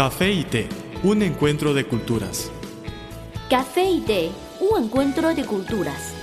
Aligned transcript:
Café 0.00 0.32
y 0.32 0.44
té, 0.44 0.66
un 1.02 1.20
encuentro 1.20 1.74
de 1.74 1.84
culturas. 1.84 2.50
Café 3.50 3.84
y 3.84 4.00
té, 4.00 4.30
un 4.58 4.84
encuentro 4.84 5.34
de 5.34 5.44
culturas. 5.44 6.14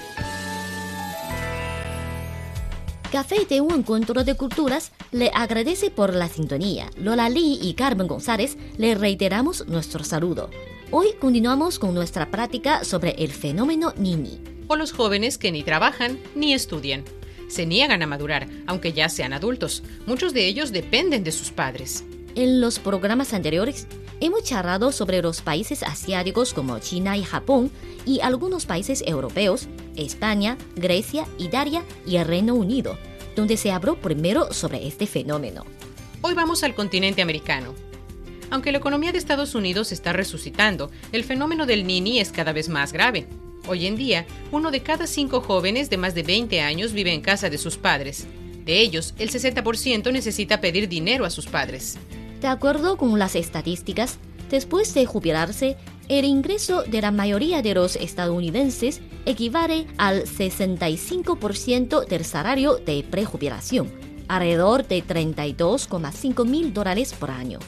Café 3.11 3.43
y 3.43 3.45
té, 3.45 3.61
un 3.61 3.71
encuentro 3.75 4.23
de 4.23 4.33
culturas, 4.33 4.91
le 5.11 5.29
agradece 5.31 5.91
por 5.91 6.15
la 6.15 6.27
sintonía. 6.27 6.89
Lola 6.97 7.29
Lee 7.29 7.59
y 7.61 7.75
Carmen 7.75 8.07
González 8.07 8.57
le 8.79 8.95
reiteramos 8.95 9.67
nuestro 9.67 10.03
saludo. 10.03 10.49
Hoy 10.89 11.09
continuamos 11.21 11.77
con 11.77 11.93
nuestra 11.93 12.31
práctica 12.31 12.83
sobre 12.83 13.11
el 13.23 13.29
fenómeno 13.29 13.93
Nini. 13.95 14.41
O 14.69 14.75
los 14.75 14.91
jóvenes 14.91 15.37
que 15.37 15.51
ni 15.51 15.61
trabajan 15.61 16.17
ni 16.33 16.55
estudian. 16.55 17.03
Se 17.47 17.67
niegan 17.67 18.01
a 18.01 18.07
madurar, 18.07 18.47
aunque 18.65 18.93
ya 18.93 19.07
sean 19.07 19.33
adultos. 19.33 19.83
Muchos 20.07 20.33
de 20.33 20.47
ellos 20.47 20.71
dependen 20.71 21.23
de 21.23 21.31
sus 21.31 21.51
padres. 21.51 22.03
En 22.37 22.61
los 22.61 22.77
programas 22.77 23.33
anteriores 23.33 23.87
hemos 24.19 24.43
charlado 24.43 24.91
sobre 24.91 25.23
los 25.23 25.41
países 25.41 25.81
asiáticos 25.81 26.53
como 26.53 26.77
China 26.77 27.17
y 27.17 27.23
Japón 27.23 27.71
y 28.05 28.19
algunos 28.19 28.67
países 28.67 29.03
europeos, 29.07 29.67
España, 29.95 30.55
Grecia, 30.75 31.25
Italia 31.39 31.83
y 32.05 32.17
el 32.17 32.27
Reino 32.27 32.53
Unido, 32.53 32.95
donde 33.35 33.57
se 33.57 33.71
habló 33.71 33.99
primero 33.99 34.53
sobre 34.53 34.85
este 34.85 35.07
fenómeno. 35.07 35.65
Hoy 36.21 36.35
vamos 36.35 36.61
al 36.61 36.75
continente 36.75 37.23
americano. 37.23 37.73
Aunque 38.51 38.71
la 38.71 38.77
economía 38.77 39.11
de 39.11 39.17
Estados 39.17 39.55
Unidos 39.55 39.91
está 39.91 40.13
resucitando, 40.13 40.91
el 41.11 41.23
fenómeno 41.23 41.65
del 41.65 41.87
Nini 41.87 42.19
es 42.19 42.31
cada 42.31 42.53
vez 42.53 42.69
más 42.69 42.93
grave. 42.93 43.25
Hoy 43.67 43.87
en 43.87 43.95
día, 43.95 44.27
uno 44.51 44.69
de 44.69 44.83
cada 44.83 45.07
cinco 45.07 45.41
jóvenes 45.41 45.89
de 45.89 45.97
más 45.97 46.13
de 46.13 46.21
20 46.21 46.61
años 46.61 46.93
vive 46.93 47.11
en 47.11 47.21
casa 47.21 47.49
de 47.49 47.57
sus 47.57 47.77
padres. 47.77 48.27
De 48.63 48.79
ellos, 48.79 49.15
el 49.17 49.31
60% 49.31 50.11
necesita 50.11 50.61
pedir 50.61 50.87
dinero 50.87 51.25
a 51.25 51.31
sus 51.31 51.47
padres. 51.47 51.97
De 52.41 52.47
acuerdo 52.47 52.97
con 52.97 53.17
las 53.17 53.35
estadísticas, 53.35 54.19
después 54.49 54.93
de 54.93 55.05
jubilarse, 55.05 55.75
el 56.07 56.23
ingreso 56.23 56.83
de 56.83 57.01
la 57.01 57.11
mayoría 57.11 57.61
de 57.61 57.73
los 57.73 57.95
estadounidenses 57.95 59.01
equivale 59.25 59.87
al 59.97 60.23
65% 60.23 62.05
del 62.05 62.23
salario 62.23 62.75
de 62.77 63.03
prejubilación, 63.09 63.91
alrededor 64.27 64.87
de 64.87 65.03
32,5 65.03 66.45
mil 66.45 66.73
dólares 66.73 67.13
por 67.13 67.31
año. 67.31 67.59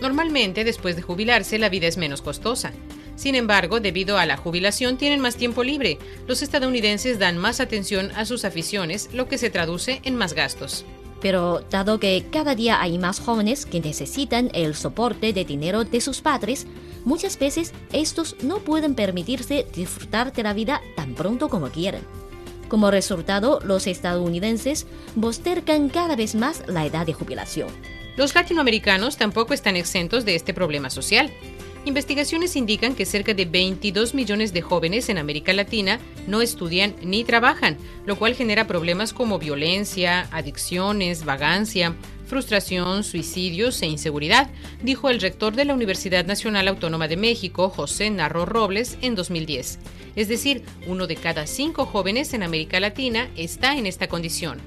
Normalmente, 0.00 0.64
después 0.64 0.96
de 0.96 1.02
jubilarse, 1.02 1.58
la 1.58 1.68
vida 1.68 1.86
es 1.86 1.98
menos 1.98 2.20
costosa. 2.20 2.72
Sin 3.16 3.36
embargo, 3.36 3.78
debido 3.78 4.18
a 4.18 4.26
la 4.26 4.36
jubilación, 4.36 4.96
tienen 4.96 5.20
más 5.20 5.36
tiempo 5.36 5.62
libre. 5.62 5.98
Los 6.26 6.42
estadounidenses 6.42 7.18
dan 7.18 7.38
más 7.38 7.60
atención 7.60 8.10
a 8.16 8.24
sus 8.24 8.44
aficiones, 8.44 9.10
lo 9.12 9.28
que 9.28 9.38
se 9.38 9.50
traduce 9.50 10.00
en 10.02 10.16
más 10.16 10.32
gastos. 10.32 10.84
Pero 11.24 11.64
dado 11.70 11.98
que 11.98 12.26
cada 12.30 12.54
día 12.54 12.82
hay 12.82 12.98
más 12.98 13.18
jóvenes 13.18 13.64
que 13.64 13.80
necesitan 13.80 14.50
el 14.52 14.74
soporte 14.74 15.32
de 15.32 15.46
dinero 15.46 15.82
de 15.82 16.02
sus 16.02 16.20
padres, 16.20 16.66
muchas 17.06 17.38
veces 17.38 17.72
estos 17.94 18.36
no 18.42 18.58
pueden 18.58 18.94
permitirse 18.94 19.66
disfrutar 19.74 20.34
de 20.34 20.42
la 20.42 20.52
vida 20.52 20.82
tan 20.96 21.14
pronto 21.14 21.48
como 21.48 21.70
quieren. 21.70 22.02
Como 22.68 22.90
resultado, 22.90 23.58
los 23.64 23.86
estadounidenses 23.86 24.86
postergan 25.18 25.88
cada 25.88 26.14
vez 26.14 26.34
más 26.34 26.62
la 26.66 26.84
edad 26.84 27.06
de 27.06 27.14
jubilación. 27.14 27.68
Los 28.18 28.34
latinoamericanos 28.34 29.16
tampoco 29.16 29.54
están 29.54 29.76
exentos 29.76 30.26
de 30.26 30.34
este 30.34 30.52
problema 30.52 30.90
social. 30.90 31.32
Investigaciones 31.86 32.56
indican 32.56 32.94
que 32.94 33.04
cerca 33.04 33.34
de 33.34 33.44
22 33.44 34.14
millones 34.14 34.54
de 34.54 34.62
jóvenes 34.62 35.10
en 35.10 35.18
América 35.18 35.52
Latina 35.52 36.00
no 36.26 36.40
estudian 36.40 36.94
ni 37.02 37.24
trabajan, 37.24 37.76
lo 38.06 38.16
cual 38.16 38.34
genera 38.34 38.66
problemas 38.66 39.12
como 39.12 39.38
violencia, 39.38 40.26
adicciones, 40.32 41.26
vagancia, 41.26 41.94
frustración, 42.26 43.04
suicidios 43.04 43.82
e 43.82 43.86
inseguridad, 43.86 44.48
dijo 44.82 45.10
el 45.10 45.20
rector 45.20 45.54
de 45.54 45.66
la 45.66 45.74
Universidad 45.74 46.24
Nacional 46.24 46.68
Autónoma 46.68 47.06
de 47.06 47.18
México, 47.18 47.68
José 47.68 48.08
Narro 48.08 48.46
Robles, 48.46 48.96
en 49.02 49.14
2010. 49.14 49.78
Es 50.16 50.28
decir, 50.28 50.62
uno 50.86 51.06
de 51.06 51.16
cada 51.16 51.46
cinco 51.46 51.84
jóvenes 51.84 52.32
en 52.32 52.42
América 52.42 52.80
Latina 52.80 53.28
está 53.36 53.76
en 53.76 53.84
esta 53.84 54.08
condición. 54.08 54.58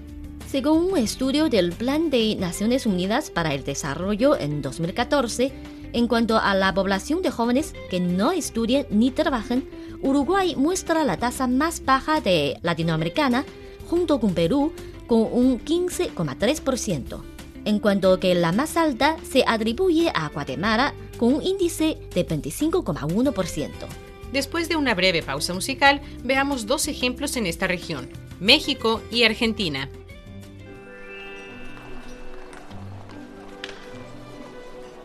Según 0.50 0.94
un 0.94 0.97
estudio 0.97 1.50
del 1.50 1.73
Plan 1.73 2.09
de 2.09 2.35
Naciones 2.35 2.85
Unidas 2.85 3.31
para 3.31 3.53
el 3.53 3.66
Desarrollo 3.66 4.38
en 4.39 4.61
2014, 4.61 5.51
en 5.93 6.07
cuanto 6.07 6.37
a 6.37 6.53
la 6.55 6.73
población 6.73 7.21
de 7.21 7.31
jóvenes 7.31 7.73
que 7.89 7.99
no 7.99 8.31
estudian 8.31 8.85
ni 8.89 9.11
trabajan, 9.11 9.63
Uruguay 10.01 10.55
muestra 10.55 11.03
la 11.03 11.17
tasa 11.17 11.47
más 11.47 11.83
baja 11.83 12.21
de 12.21 12.57
latinoamericana, 12.61 13.45
junto 13.89 14.19
con 14.19 14.33
Perú, 14.33 14.73
con 15.07 15.27
un 15.31 15.63
15,3%, 15.63 17.21
en 17.65 17.79
cuanto 17.79 18.19
que 18.19 18.35
la 18.35 18.51
más 18.51 18.77
alta 18.77 19.17
se 19.23 19.43
atribuye 19.47 20.11
a 20.13 20.29
Guatemala, 20.29 20.93
con 21.17 21.33
un 21.33 21.43
índice 21.43 21.97
de 22.13 22.27
25,1%. 22.27 23.71
Después 24.31 24.69
de 24.69 24.75
una 24.75 24.93
breve 24.93 25.23
pausa 25.23 25.53
musical, 25.53 26.01
veamos 26.23 26.67
dos 26.67 26.87
ejemplos 26.87 27.37
en 27.37 27.47
esta 27.47 27.65
región, 27.65 28.09
México 28.39 29.01
y 29.09 29.23
Argentina. 29.23 29.89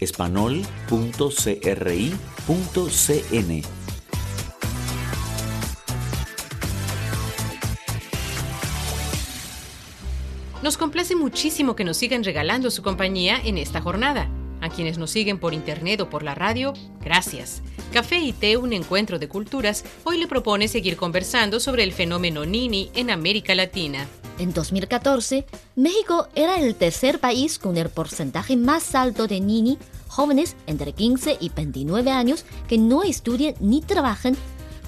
espanol.cri.cn. 0.00 0.66
Nos 10.62 10.76
complace 10.76 11.14
muchísimo 11.14 11.76
que 11.76 11.84
nos 11.84 11.96
sigan 11.96 12.24
regalando 12.24 12.70
su 12.70 12.82
compañía 12.82 13.40
en 13.44 13.56
esta 13.56 13.80
jornada. 13.80 14.28
A 14.60 14.68
quienes 14.68 14.98
nos 14.98 15.10
siguen 15.10 15.38
por 15.38 15.54
internet 15.54 16.00
o 16.00 16.10
por 16.10 16.22
la 16.22 16.34
radio, 16.34 16.72
gracias. 17.00 17.62
Café 17.92 18.18
y 18.18 18.32
Té, 18.32 18.56
un 18.56 18.72
encuentro 18.72 19.18
de 19.18 19.28
culturas, 19.28 19.84
hoy 20.02 20.18
le 20.18 20.26
propone 20.26 20.66
seguir 20.66 20.96
conversando 20.96 21.60
sobre 21.60 21.84
el 21.84 21.92
fenómeno 21.92 22.44
Nini 22.44 22.90
en 22.94 23.10
América 23.10 23.54
Latina. 23.54 24.08
En 24.38 24.52
2014, 24.52 25.46
México 25.76 26.28
era 26.34 26.58
el 26.58 26.74
tercer 26.74 27.20
país 27.20 27.58
con 27.58 27.78
el 27.78 27.88
porcentaje 27.88 28.54
más 28.56 28.94
alto 28.94 29.26
de 29.26 29.40
Nini, 29.40 29.78
jóvenes 30.08 30.56
entre 30.66 30.92
15 30.92 31.38
y 31.40 31.48
29 31.48 32.10
años 32.10 32.44
que 32.68 32.76
no 32.76 33.02
estudian 33.02 33.54
ni 33.60 33.80
trabajan, 33.80 34.36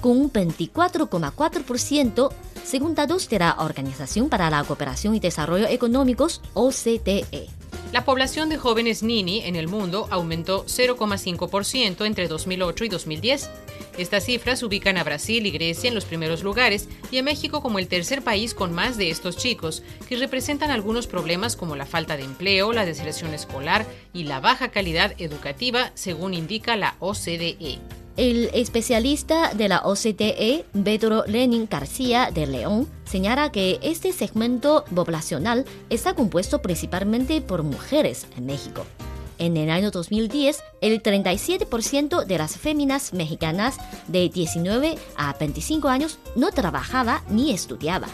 con 0.01 0.17
un 0.17 0.31
24,4% 0.31 2.29
según 2.63 2.93
datos 2.93 3.27
de 3.29 3.39
la 3.39 3.55
Organización 3.59 4.29
para 4.29 4.51
la 4.51 4.63
Cooperación 4.63 5.15
y 5.15 5.19
Desarrollo 5.19 5.67
Económicos, 5.67 6.41
OCDE. 6.53 7.58
La 7.91 8.05
población 8.05 8.49
de 8.49 8.57
jóvenes 8.57 9.01
Nini 9.01 9.41
en 9.45 9.55
el 9.55 9.67
mundo 9.67 10.07
aumentó 10.11 10.63
0,5% 10.67 12.05
entre 12.05 12.27
2008 12.27 12.85
y 12.85 12.89
2010. 12.89 13.49
Estas 13.97 14.25
cifras 14.25 14.61
ubican 14.61 14.97
a 14.97 15.03
Brasil 15.03 15.43
y 15.47 15.51
Grecia 15.51 15.87
en 15.87 15.95
los 15.95 16.05
primeros 16.05 16.43
lugares 16.43 16.87
y 17.09 17.17
a 17.17 17.23
México 17.23 17.63
como 17.63 17.79
el 17.79 17.87
tercer 17.87 18.21
país 18.21 18.53
con 18.53 18.73
más 18.73 18.95
de 18.97 19.09
estos 19.09 19.37
chicos, 19.37 19.81
que 20.07 20.17
representan 20.17 20.69
algunos 20.69 21.07
problemas 21.07 21.55
como 21.55 21.75
la 21.75 21.87
falta 21.87 22.15
de 22.15 22.25
empleo, 22.25 22.73
la 22.73 22.85
deserción 22.85 23.33
escolar 23.33 23.87
y 24.13 24.25
la 24.25 24.39
baja 24.39 24.69
calidad 24.69 25.15
educativa, 25.17 25.91
según 25.95 26.35
indica 26.35 26.75
la 26.75 26.95
OCDE. 26.99 27.79
El 28.19 28.49
especialista 28.53 29.53
de 29.53 29.69
la 29.69 29.79
OCDE, 29.85 30.65
Pedro 30.83 31.23
Lenin 31.25 31.69
García 31.71 32.31
de 32.33 32.47
León, 32.47 32.85
señala 33.05 33.49
que 33.49 33.79
este 33.81 34.11
segmento 34.11 34.83
poblacional 34.93 35.63
está 35.89 36.15
compuesto 36.15 36.61
principalmente 36.61 37.39
por 37.39 37.63
mujeres 37.63 38.27
en 38.35 38.45
México. 38.45 38.85
En 39.37 39.55
el 39.55 39.69
año 39.69 39.89
2010, 39.89 40.61
el 40.81 41.01
37% 41.01 42.25
de 42.25 42.37
las 42.37 42.57
féminas 42.57 43.13
mexicanas 43.13 43.77
de 44.09 44.27
19 44.27 44.97
a 45.15 45.31
25 45.39 45.87
años 45.87 46.19
no 46.35 46.51
trabajaba 46.51 47.23
ni 47.29 47.53
estudiaba, 47.53 48.09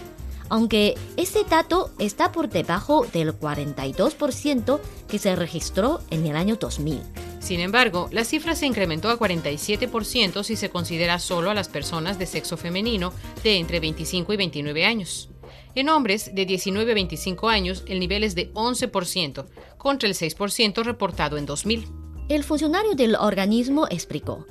aunque 0.50 0.94
este 1.18 1.46
dato 1.46 1.90
está 1.98 2.31
por 2.31 2.50
debajo 2.50 3.07
del 3.12 3.34
42% 3.34 4.80
que 5.07 5.18
se 5.18 5.36
registró 5.36 6.02
en 6.12 6.28
el 6.28 6.36
año 6.36 6.57
2000. 6.57 7.02
Sin 7.45 7.59
embargo, 7.59 8.09
la 8.12 8.24
cifra 8.24 8.56
se 8.56 8.65
incrementó 8.65 9.07
a 9.07 9.19
47% 9.19 10.42
si 10.42 10.56
se 10.56 10.71
considera 10.71 11.19
solo 11.19 11.51
a 11.51 11.53
las 11.53 11.69
personas 11.69 12.18
de 12.18 12.25
sexo 12.25 12.57
femenino 12.57 13.13
de 13.44 13.57
entre 13.57 13.80
25 13.80 14.33
y 14.33 14.38
29 14.38 14.83
años. 14.83 15.30
En 15.75 15.89
hombres 15.89 16.33
de 16.33 16.47
19 16.47 16.92
a 16.92 16.95
25 16.95 17.47
años, 17.47 17.83
el 17.86 18.00
nivel 18.00 18.24
es 18.24 18.33
de 18.33 18.51
11%, 18.53 19.45
contra 19.77 20.09
el 20.09 20.15
6% 20.15 20.83
reportado 20.83 21.38
en 21.38 21.45
2000. 21.45 21.88
El 22.30 22.44
funcionario 22.44 22.95
del 22.95 23.13
organismo 23.13 23.86
explicó, 23.92 24.47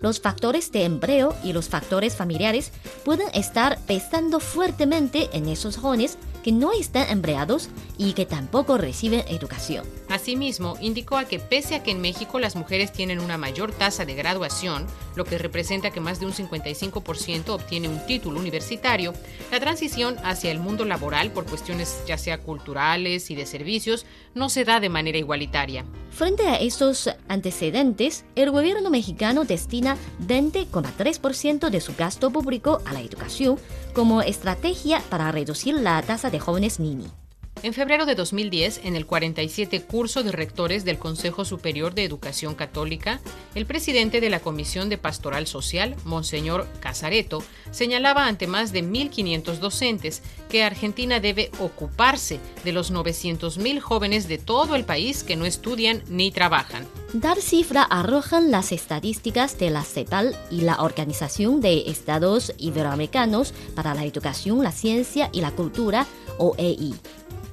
los 0.00 0.20
factores 0.20 0.70
de 0.70 0.84
empleo 0.84 1.34
y 1.42 1.52
los 1.52 1.68
factores 1.68 2.14
familiares 2.14 2.70
pueden 3.04 3.26
estar 3.34 3.76
pesando 3.86 4.38
fuertemente 4.38 5.30
en 5.32 5.48
esos 5.48 5.78
jóvenes 5.78 6.16
que 6.46 6.52
no 6.52 6.70
están 6.72 7.10
empleados 7.10 7.70
y 7.98 8.12
que 8.12 8.24
tampoco 8.24 8.78
reciben 8.78 9.24
educación. 9.26 9.84
Asimismo, 10.08 10.76
indicó 10.80 11.16
a 11.16 11.24
que 11.24 11.40
pese 11.40 11.74
a 11.74 11.82
que 11.82 11.90
en 11.90 12.00
México 12.00 12.38
las 12.38 12.54
mujeres 12.54 12.92
tienen 12.92 13.18
una 13.18 13.36
mayor 13.36 13.72
tasa 13.72 14.04
de 14.04 14.14
graduación, 14.14 14.86
lo 15.16 15.24
que 15.24 15.38
representa 15.38 15.90
que 15.90 15.98
más 15.98 16.20
de 16.20 16.26
un 16.26 16.32
55% 16.32 17.48
obtiene 17.48 17.88
un 17.88 17.98
título 18.06 18.38
universitario, 18.38 19.12
la 19.50 19.58
transición 19.58 20.18
hacia 20.22 20.52
el 20.52 20.60
mundo 20.60 20.84
laboral 20.84 21.32
por 21.32 21.46
cuestiones 21.46 22.00
ya 22.06 22.16
sea 22.16 22.38
culturales 22.38 23.28
y 23.32 23.34
de 23.34 23.44
servicios 23.44 24.06
no 24.36 24.48
se 24.48 24.64
da 24.64 24.78
de 24.78 24.88
manera 24.88 25.18
igualitaria. 25.18 25.84
Frente 26.10 26.46
a 26.46 26.56
estos 26.56 27.10
antecedentes, 27.28 28.24
el 28.36 28.50
gobierno 28.50 28.88
mexicano 28.88 29.44
destina 29.44 29.98
20,3% 30.26 31.68
de 31.68 31.80
su 31.80 31.94
gasto 31.94 32.30
público 32.30 32.80
a 32.86 32.92
la 32.92 33.00
educación 33.00 33.58
como 33.92 34.22
estrategia 34.22 35.02
para 35.10 35.30
reducir 35.32 35.74
la 35.74 36.00
tasa 36.02 36.30
de 36.30 36.35
jóvenes 36.38 36.78
Nini. 36.78 37.25
En 37.62 37.72
febrero 37.72 38.04
de 38.04 38.14
2010, 38.14 38.82
en 38.84 38.96
el 38.96 39.06
47 39.06 39.82
curso 39.82 40.22
de 40.22 40.30
rectores 40.30 40.84
del 40.84 40.98
Consejo 40.98 41.46
Superior 41.46 41.94
de 41.94 42.04
Educación 42.04 42.54
Católica, 42.54 43.18
el 43.54 43.64
presidente 43.64 44.20
de 44.20 44.28
la 44.28 44.40
Comisión 44.40 44.90
de 44.90 44.98
Pastoral 44.98 45.46
Social, 45.46 45.96
Monseñor 46.04 46.68
Casareto, 46.80 47.42
señalaba 47.70 48.26
ante 48.26 48.46
más 48.46 48.72
de 48.72 48.84
1.500 48.84 49.56
docentes 49.56 50.22
que 50.50 50.64
Argentina 50.64 51.18
debe 51.18 51.50
ocuparse 51.58 52.40
de 52.62 52.72
los 52.72 52.92
900.000 52.92 53.80
jóvenes 53.80 54.28
de 54.28 54.36
todo 54.36 54.76
el 54.76 54.84
país 54.84 55.24
que 55.24 55.36
no 55.36 55.46
estudian 55.46 56.02
ni 56.08 56.30
trabajan. 56.30 56.86
Dar 57.14 57.40
cifra 57.40 57.82
arrojan 57.82 58.50
las 58.50 58.70
estadísticas 58.70 59.58
de 59.58 59.70
la 59.70 59.82
CEPAL 59.82 60.36
y 60.50 60.60
la 60.60 60.82
Organización 60.82 61.62
de 61.62 61.84
Estados 61.88 62.52
Iberoamericanos 62.58 63.54
para 63.74 63.94
la 63.94 64.04
Educación, 64.04 64.62
la 64.62 64.72
Ciencia 64.72 65.30
y 65.32 65.40
la 65.40 65.52
Cultura, 65.52 66.06
OEI. 66.38 66.94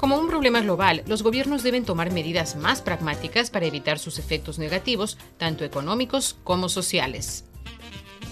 Como 0.04 0.18
un 0.18 0.28
problema 0.28 0.60
global, 0.60 1.02
los 1.08 1.24
gobiernos 1.24 1.64
deben 1.64 1.86
tomar 1.86 2.12
medidas 2.12 2.58
más 2.58 2.82
pragmáticas 2.82 3.50
para 3.50 3.68
evitar 3.68 4.00
sus 4.00 4.20
efectos 4.20 4.60
negativos, 4.60 5.18
tanto 5.38 5.64
económicos 5.64 6.36
como 6.44 6.68
sociales. 6.68 7.46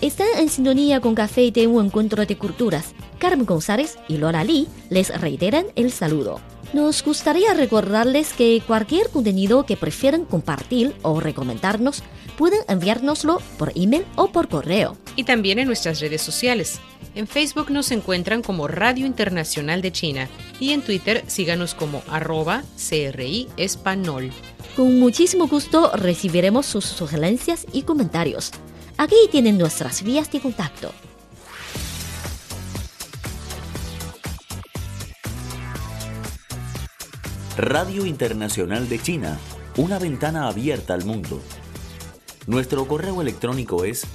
Están 0.02 0.28
en 0.38 0.50
sintonía 0.50 1.00
con 1.00 1.16
Café 1.16 1.44
y 1.44 1.54
Té, 1.54 1.68
un 1.68 1.86
encuentro 1.86 2.26
de 2.26 2.38
culturas. 2.38 2.94
Carmen 3.20 3.46
González 3.46 3.98
y 4.10 4.18
Lola 4.18 4.44
Lee 4.44 4.68
les 4.90 5.18
reiteran 5.22 5.68
el 5.78 5.94
saludo. 5.94 6.42
Nos 6.74 7.02
gustaría 7.06 7.54
recordarles 7.54 8.34
que 8.34 8.62
cualquier 8.68 9.10
contenido 9.10 9.66
que 9.66 9.78
prefieran 9.78 10.26
compartir 10.26 10.94
o 11.04 11.22
recomendarnos 11.22 12.04
pueden 12.38 12.64
enviárnoslo 12.68 13.42
por 13.58 13.72
email 13.76 14.06
o 14.18 14.28
por 14.34 14.50
correo. 14.50 14.98
Y 15.16 15.24
también 15.24 15.58
en 15.58 15.68
nuestras 15.68 16.02
redes 16.02 16.22
sociales. 16.22 16.82
En 17.14 17.28
Facebook 17.28 17.70
nos 17.72 17.92
encuentran 17.92 18.42
como 18.42 18.68
Radio 18.70 19.06
Internacional 19.06 19.82
de 19.82 19.92
China 19.92 20.30
y 20.60 20.72
en 20.72 20.82
Twitter 20.82 21.24
síganos 21.28 21.76
como 21.76 22.04
arroba 22.10 22.64
CRI 22.78 23.50
Español. 23.58 24.32
Con 24.78 24.98
muchísimo 24.98 25.48
gusto 25.48 25.92
recibiremos 25.94 26.66
sus 26.66 26.86
sugerencias 26.86 27.68
y 27.74 27.82
comentarios. 27.82 28.52
Aquí 28.98 29.16
tienen 29.30 29.58
nuestras 29.58 30.04
vías 30.04 30.32
de 30.32 30.40
contacto. 30.40 30.94
Radio 37.58 38.06
Internacional 38.06 38.88
de 38.88 39.00
China, 39.00 39.38
una 39.76 40.00
ventana 40.00 40.48
abierta 40.48 40.94
al 40.94 41.04
mundo. 41.04 41.42
Nuestro 42.48 42.88
correo 42.88 43.22
electrónico 43.22 43.84
es 43.84 44.08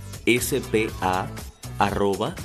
spa.cri.com.cn 1.78 2.36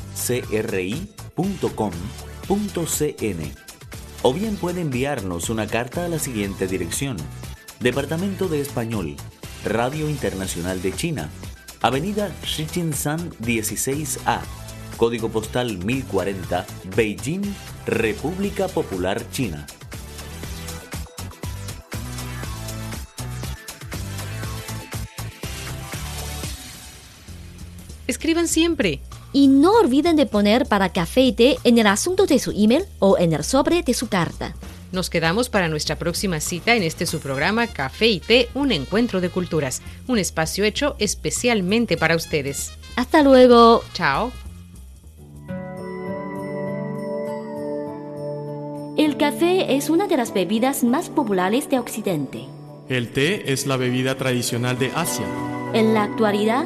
o 4.24 4.34
bien 4.34 4.56
puede 4.56 4.82
enviarnos 4.82 5.50
una 5.50 5.66
carta 5.68 6.06
a 6.06 6.10
la 6.10 6.20
siguiente 6.20 6.68
dirección. 6.68 7.18
Departamento 7.80 8.48
de 8.48 8.62
Español, 8.62 9.16
Radio 9.66 10.10
Internacional 10.10 10.82
de 10.82 10.94
China, 10.94 11.30
Avenida 11.82 12.32
Shichinshan 12.44 13.32
16A, 13.40 14.42
Código 14.98 15.30
Postal 15.30 15.80
1040, 15.80 16.66
Beijing, 16.96 17.42
República 17.88 18.68
Popular 18.68 19.28
China. 19.32 19.66
Escriban 28.06 28.48
siempre. 28.48 29.00
Y 29.34 29.48
no 29.48 29.74
olviden 29.74 30.16
de 30.16 30.26
poner 30.26 30.66
para 30.66 30.90
café 30.90 31.22
y 31.22 31.32
té 31.32 31.58
en 31.64 31.78
el 31.78 31.88
asunto 31.88 32.26
de 32.26 32.40
su 32.40 32.52
email 32.52 32.86
o 33.00 33.18
en 33.18 33.34
el 33.34 33.44
sobre 33.44 33.82
de 33.84 33.94
su 33.94 34.08
carta. 34.08 34.54
Nos 34.92 35.10
quedamos 35.10 35.48
para 35.48 35.70
nuestra 35.70 35.96
próxima 35.98 36.42
cita 36.42 36.76
en 36.76 36.84
este 36.84 37.06
su 37.06 37.20
programa 37.20 37.68
Café 37.68 38.08
y 38.08 38.20
Té, 38.20 38.50
un 38.54 38.74
encuentro 38.74 39.22
de 39.22 39.30
culturas, 39.30 39.82
un 40.08 40.18
espacio 40.18 40.66
hecho 40.66 40.96
especialmente 41.00 41.96
para 41.96 42.18
ustedes. 42.18 42.72
Hasta 42.98 43.24
luego. 43.24 43.84
Chao. 43.94 44.34
El 48.98 49.16
café 49.16 49.78
es 49.78 49.90
una 49.90 50.08
de 50.08 50.18
las 50.18 50.34
bebidas 50.34 50.84
más 50.84 51.10
populares 51.10 51.70
de 51.70 51.80
Occidente. 51.80 52.46
El 52.90 53.14
té 53.14 53.54
es 53.54 53.66
la 53.66 53.78
bebida 53.78 54.18
tradicional 54.18 54.78
de 54.78 54.92
Asia. 54.94 55.26
En 55.74 55.94
la 55.94 56.04
actualidad, 56.04 56.66